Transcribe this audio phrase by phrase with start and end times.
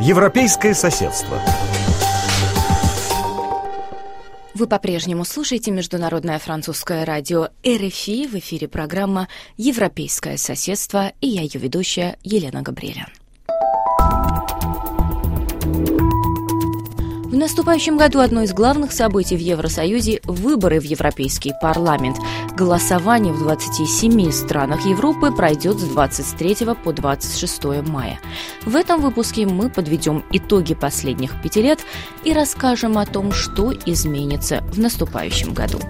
[0.00, 1.40] Европейское соседство.
[4.54, 8.28] Вы по-прежнему слушаете Международное французское радио РФИ.
[8.28, 9.26] В эфире программа
[9.56, 13.08] «Европейское соседство» и я ее ведущая Елена Габриэлян.
[17.28, 22.16] В наступающем году одно из главных событий в Евросоюзе– выборы в Европейский парламент.
[22.56, 28.18] Голосование в 27 странах Европы пройдет с 23 по 26 мая.
[28.64, 31.80] В этом выпуске мы подведем итоги последних пяти лет
[32.24, 35.80] и расскажем о том, что изменится в наступающем году.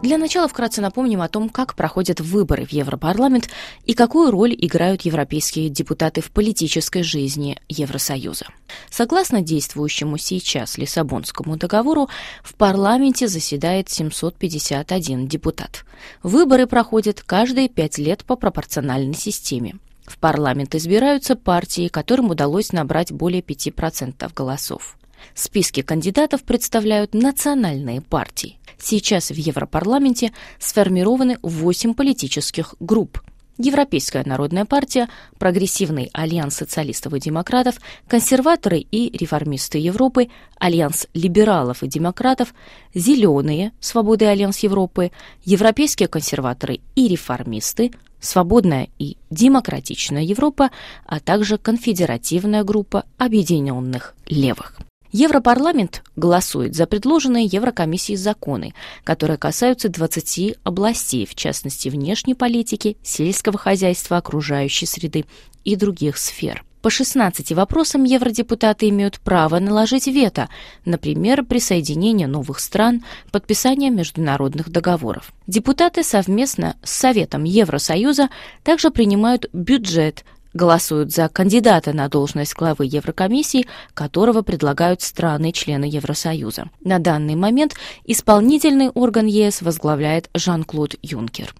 [0.00, 3.50] Для начала вкратце напомним о том, как проходят выборы в Европарламент
[3.84, 8.46] и какую роль играют европейские депутаты в политической жизни Евросоюза.
[8.90, 12.08] Согласно действующему сейчас Лиссабонскому договору,
[12.44, 15.84] в парламенте заседает 751 депутат.
[16.22, 19.78] Выборы проходят каждые пять лет по пропорциональной системе.
[20.06, 24.96] В парламент избираются партии, которым удалось набрать более 5% голосов.
[25.34, 28.58] Списки кандидатов представляют национальные партии.
[28.78, 33.20] Сейчас в Европарламенте сформированы 8 политических групп.
[33.58, 40.28] Европейская народная партия, Прогрессивный альянс социалистов и демократов, консерваторы и реформисты Европы,
[40.60, 42.54] Альянс либералов и демократов,
[42.94, 45.10] Зеленые, Свободы альянс Европы,
[45.44, 50.70] Европейские консерваторы и реформисты, Свободная и демократичная Европа,
[51.04, 54.78] а также конфедеративная группа объединенных левых.
[55.12, 63.58] Европарламент голосует за предложенные Еврокомиссией законы, которые касаются 20 областей, в частности внешней политики, сельского
[63.58, 65.24] хозяйства, окружающей среды
[65.64, 66.64] и других сфер.
[66.82, 70.48] По 16 вопросам евродепутаты имеют право наложить вето,
[70.84, 75.32] например, присоединение новых стран, подписание международных договоров.
[75.48, 78.28] Депутаты совместно с Советом Евросоюза
[78.62, 80.24] также принимают бюджет,
[80.58, 86.68] голосуют за кандидата на должность главы Еврокомиссии, которого предлагают страны-члены Евросоюза.
[86.84, 91.54] На данный момент исполнительный орган ЕС возглавляет Жан-Клод Юнкер.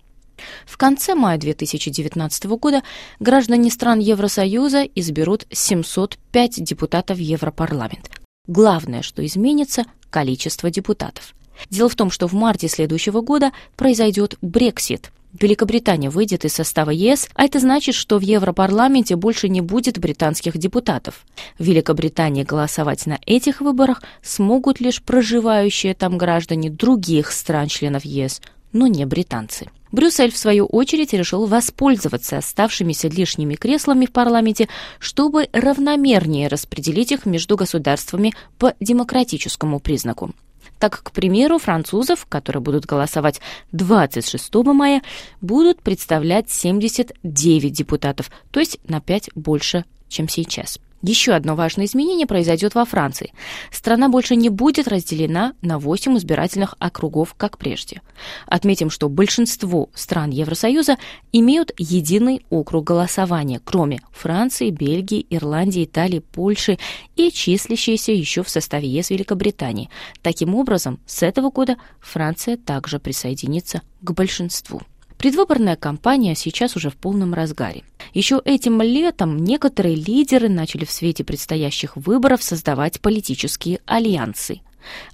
[0.66, 2.82] В конце мая 2019 года
[3.20, 8.10] граждане стран Евросоюза изберут 705 депутатов в Европарламент.
[8.46, 11.34] Главное, что изменится– количество депутатов.
[11.70, 17.28] Дело в том, что в марте следующего года произойдет Брексит– Великобритания выйдет из состава ЕС,
[17.34, 21.24] а это значит, что в Европарламенте больше не будет британских депутатов.
[21.58, 28.40] В Великобритании голосовать на этих выборах смогут лишь проживающие там граждане других стран-членов ЕС,
[28.72, 29.68] но не британцы.
[29.90, 34.68] Брюссель, в свою очередь, решил воспользоваться оставшимися лишними креслами в парламенте,
[34.98, 40.34] чтобы равномернее распределить их между государствами по демократическому признаку
[40.78, 43.40] так, к примеру, французов, которые будут голосовать
[43.72, 45.02] 26 мая,
[45.40, 50.78] будут представлять 79 депутатов, то есть на 5 больше, чем сейчас.
[51.02, 53.32] Еще одно важное изменение произойдет во Франции.
[53.70, 58.02] Страна больше не будет разделена на 8 избирательных округов, как прежде.
[58.46, 60.96] Отметим, что большинство стран Евросоюза
[61.32, 66.78] имеют единый округ голосования, кроме Франции, Бельгии, Ирландии, Италии, Польши
[67.14, 69.90] и числящиеся еще в составе ЕС Великобритании.
[70.22, 74.82] Таким образом, с этого года Франция также присоединится к большинству.
[75.18, 77.82] Предвыборная кампания сейчас уже в полном разгаре.
[78.14, 84.60] Еще этим летом некоторые лидеры начали в свете предстоящих выборов создавать политические альянсы.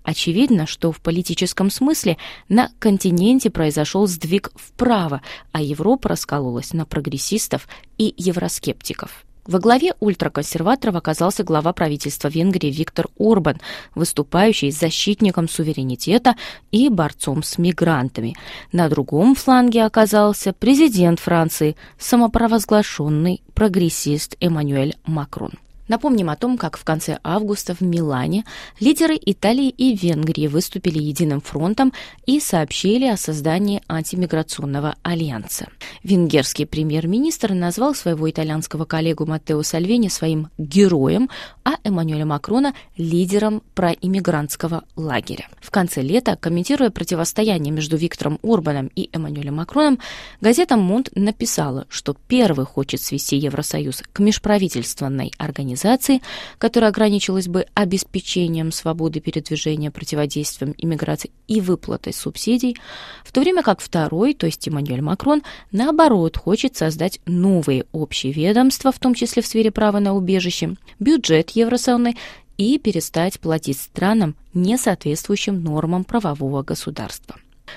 [0.03, 2.19] Очевидно, что в политическом смысле
[2.50, 5.22] на континенте произошел сдвиг вправо,
[5.53, 7.66] а Европа раскололась на прогрессистов
[7.97, 9.25] и евроскептиков.
[9.47, 13.60] Во главе ультраконсерваторов оказался глава правительства Венгрии Виктор Орбан,
[13.94, 16.37] выступающий защитником суверенитета
[16.71, 18.34] и борцом с мигрантами.
[18.72, 25.53] На другом фланге оказался президент Франции, самопровозглашенный прогрессист Эммануэль Макрон.
[25.87, 28.45] Напомним о том, как в конце августа в Милане
[28.81, 31.93] лидеры Италии и Венгрии выступили единым фронтом
[32.25, 35.69] и сообщили о создании антимиграционного альянса.
[36.03, 41.29] Венгерский премьер-министр назвал своего итальянского коллегу Маттео Сальвини своим героем,
[41.64, 45.49] а Эммануэля Макрона– лидером проиммигрантского лагеря.
[45.61, 49.99] В конце лета, комментируя противостояние между Виктором Орбаном и Эммануэлем Макроном,
[50.41, 56.23] газета «Монт» написала, что первый хочет свести Евросоюз к межправительственной организации организации,
[56.59, 62.76] которая ограничилась бы обеспечением свободы передвижения, противодействием иммиграции и выплатой субсидий,
[63.25, 65.43] в то время как второй, то есть Эммануэль Макрон,
[65.73, 71.50] наоборот, хочет создать новые общие ведомства, в том числе в сфере права на убежище, бюджет
[71.50, 72.17] еврозоны
[72.56, 77.37] и перестать платить странам, не соответствующим нормам правового государства.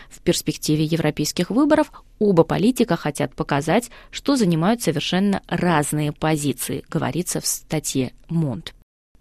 [0.09, 7.45] В перспективе европейских выборов Оба политика хотят показать, что занимают совершенно разные позиции, говорится в
[7.45, 8.73] статье Монт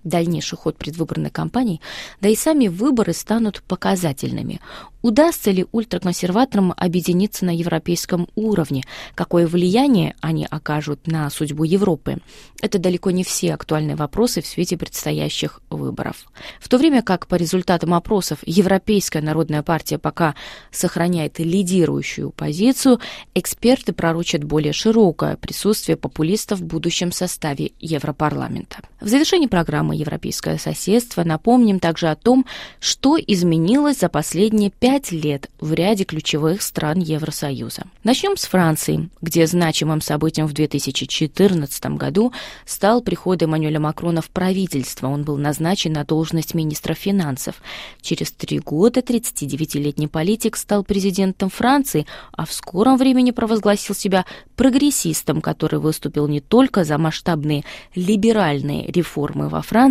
[0.06, 1.80] дальнейший ход предвыборной кампании,
[2.20, 4.60] да и сами выборы станут показательными.
[5.02, 8.82] Удастся ли ультраконсерваторам объединиться на европейском уровне?
[9.14, 12.18] Какое влияние они окажут на судьбу Европы?
[12.60, 16.26] Это далеко не все актуальные вопросы в свете предстоящих выборов.
[16.60, 20.34] В то время как по результатам опросов Европейская народная партия пока
[20.72, 22.98] сохраняет лидирующую позицию,
[23.34, 28.78] эксперты пророчат более широкое присутствие популистов в будущем составе Европарламента.
[29.00, 32.46] В завершении программы «Европейское соседство» напомним также о том,
[32.80, 37.84] что изменилось за последние пять лет в ряде ключевых стран Евросоюза.
[38.04, 42.32] Начнем с Франции, где значимым событием в 2014 году
[42.64, 45.08] стал приход Эммануэля Макрона в правительство.
[45.08, 47.56] Он был назначен на должность министра финансов.
[48.00, 54.24] Через три года 39-летний политик стал президентом Франции, а в скором времени провозгласил себя
[54.56, 57.64] прогрессистом, который выступил не только за масштабные
[57.94, 59.85] либеральные реформы во Франции,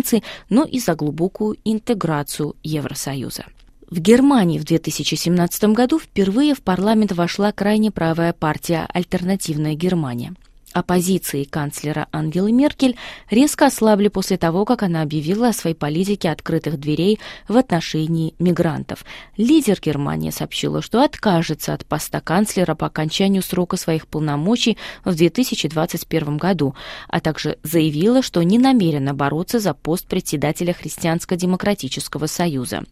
[0.48, 3.44] но и за глубокую интеграцию Евросоюза.
[3.88, 10.34] В Германии в 2017 году впервые в парламент вошла крайне правая партия «Альтернативная Германия»
[10.72, 12.96] оппозиции канцлера Ангелы Меркель
[13.30, 17.18] резко ослабли после того, как она объявила о своей политике открытых дверей
[17.48, 19.04] в отношении мигрантов.
[19.36, 26.36] Лидер Германии сообщила, что откажется от поста канцлера по окончанию срока своих полномочий в 2021
[26.36, 26.74] году,
[27.08, 32.84] а также заявила, что не намерена бороться за пост председателя Христианско-демократического союза.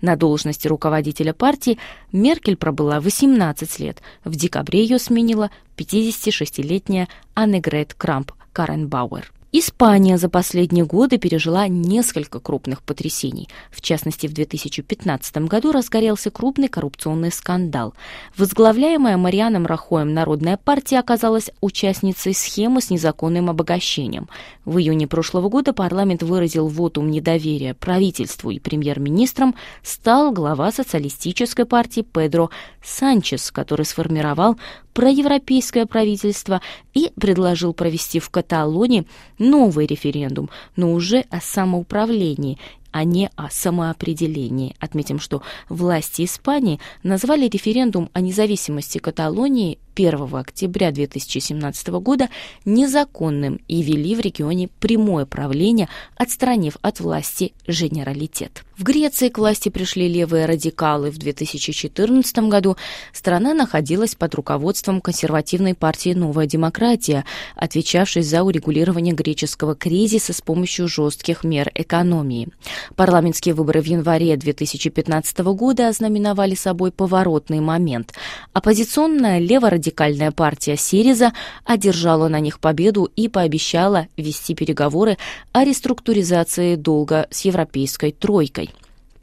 [0.00, 1.78] На должности руководителя партии
[2.12, 4.02] Меркель пробыла 18 лет.
[4.24, 9.32] В декабре ее сменила 56-летняя Аннегрет Крамп Каренбауэр.
[9.56, 13.48] Испания за последние годы пережила несколько крупных потрясений.
[13.70, 17.94] В частности, в 2015 году разгорелся крупный коррупционный скандал.
[18.36, 24.28] Возглавляемая Марианом Рахоем Народная партия оказалась участницей схемы с незаконным обогащением.
[24.64, 29.54] В июне прошлого года парламент выразил вотум недоверия правительству и премьер-министрам,
[29.84, 32.50] стал глава социалистической партии Педро
[32.82, 34.56] Санчес, который сформировал
[34.94, 36.62] проевропейское правительство
[36.94, 39.06] и предложил провести в Каталонии
[39.44, 42.58] новый референдум, но уже о самоуправлении
[42.94, 44.76] а не о самоопределении.
[44.78, 52.28] Отметим, что власти Испании назвали референдум о независимости Каталонии 1 октября 2017 года
[52.64, 58.64] незаконным и вели в регионе прямое правление, отстранив от власти женералитет.
[58.76, 62.76] В Греции к власти пришли левые радикалы в 2014 году.
[63.12, 67.24] Страна находилась под руководством консервативной партии «Новая демократия»,
[67.54, 72.48] отвечавшей за урегулирование греческого кризиса с помощью жестких мер экономии.
[72.96, 78.12] Парламентские выборы в январе 2015 года ознаменовали собой поворотный момент.
[78.52, 79.83] Оппозиционная леворадикальная
[80.32, 81.32] партия «Сириза»
[81.64, 85.18] одержала на них победу и пообещала вести переговоры
[85.52, 88.70] о реструктуризации долга с европейской тройкой.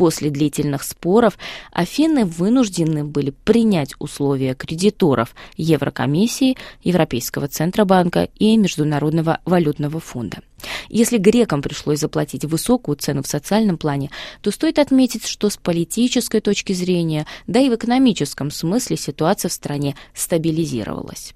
[0.02, 1.38] После длительных споров
[1.72, 10.40] Афины вынуждены были принять условия кредиторов Еврокомиссии, Европейского Центробанка и Международного валютного фонда.
[10.90, 14.10] Если грекам пришлось заплатить высокую цену в социальном плане,
[14.42, 19.54] то стоит отметить, что с политической точки зрения, да и в экономическом смысле ситуация в
[19.54, 21.36] стране стабилизировалась.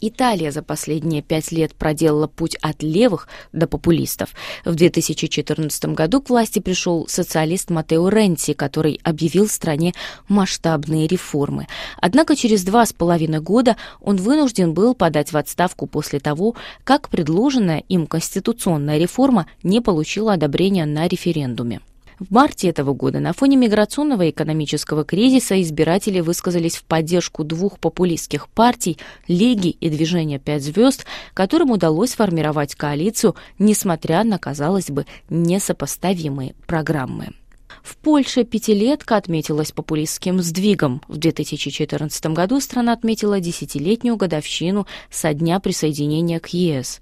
[0.00, 4.30] Италия за последние пять лет проделала путь от левых до популистов.
[4.64, 9.94] В 2014 году к власти пришел социалист Матео Ренти, который объявил стране
[10.28, 11.66] масштабные реформы.
[12.00, 17.08] Однако через два с половиной года он вынужден был подать в отставку после того, как
[17.08, 21.80] предложенная им конституционная реформа не получила одобрения на референдуме.
[22.18, 27.78] В марте этого года на фоне миграционного и экономического кризиса избиратели высказались в поддержку двух
[27.78, 28.96] популистских партий
[29.28, 31.04] Лиги и Движения «Пять звезд»,
[31.34, 37.34] которым удалось сформировать коалицию, несмотря на, казалось бы, несопоставимые программы.
[37.82, 41.02] В Польше пятилетка отметилась популистским сдвигом.
[41.08, 47.00] В 2014 году страна отметила десятилетнюю годовщину со дня присоединения к ЕС.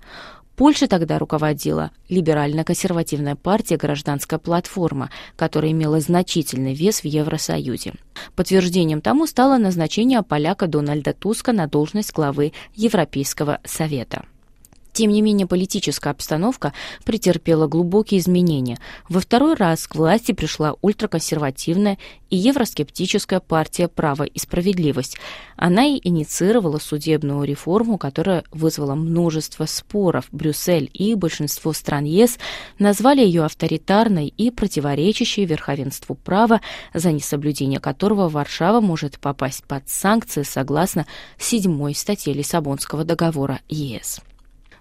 [0.57, 7.95] Польша тогда руководила либерально-консервативная партия «Гражданская платформа», которая имела значительный вес в Евросоюзе.
[8.37, 14.25] Подтверждением тому стало назначение поляка Дональда Туска на должность главы Европейского совета.
[14.95, 16.73] Тем не менее, политическая обстановка
[17.05, 18.79] претерпела глубокие изменения.
[19.09, 21.99] Во второй раз к власти пришла ультраконсервативная
[22.31, 25.17] и евроскептическая партия «Право и справедливость».
[25.57, 30.27] Она и инициировала судебную реформу, которая вызвала множество споров.
[30.31, 32.39] Брюссель и большинство стран ЕС
[32.79, 36.61] назвали ее авторитарной и противоречащей верховенству права,
[36.93, 41.05] за несоблюдение которого Варшава может попасть под санкции согласно
[41.37, 44.21] седьмой статье Лиссабонского договора ЕС.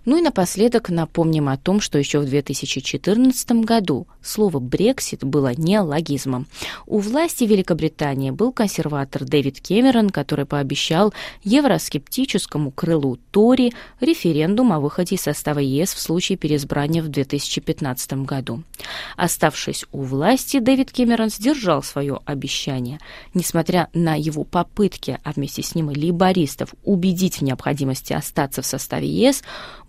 [0.06, 6.48] Ну и напоследок напомним о том, что еще в 2014 году слово «брексит» было неологизмом.
[6.86, 15.16] У власти Великобритании был консерватор Дэвид Кэмерон, который пообещал евроскептическому крылу Тори референдум о выходе
[15.16, 18.64] из состава ЕС в случае переизбрания в 2015 году.
[19.16, 23.00] Оставшись у власти, Дэвид Кэмерон сдержал свое обещание.
[23.34, 28.66] Несмотря на его попытки, а вместе с ним и лейбористов, убедить в необходимости остаться в
[28.66, 29.44] составе ЕС,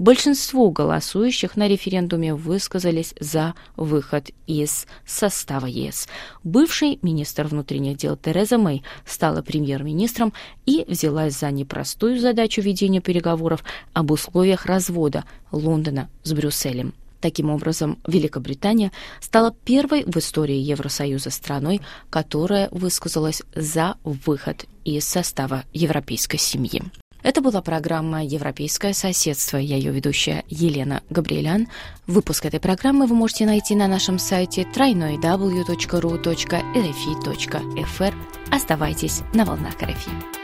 [0.04, 6.08] Большинство голосующих на референдуме высказались за выход из состава ЕС.
[6.42, 10.34] Бывший министр внутренних дел Тереза Мэй стала премьер-министром
[10.66, 16.92] и взялась за непростую задачу ведения переговоров об условиях развода Лондона с Брюсселем.
[17.22, 18.92] Таким образом, Великобритания
[19.22, 21.80] стала первой в истории Евросоюза страной,
[22.10, 26.82] которая высказалась за выход из состава европейской семьи.
[27.24, 29.56] Это была программа «Европейское соседство».
[29.56, 31.68] Я ее ведущая Елена Габриэлян.
[32.06, 35.24] Выпуск этой программы вы можете найти на нашем сайте www.ru.rfi.fr.
[38.50, 40.43] Оставайтесь на волнах РФИ.